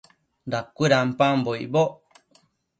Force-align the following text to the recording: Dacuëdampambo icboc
Dacuëdampambo 0.51 1.51
icboc 1.63 1.91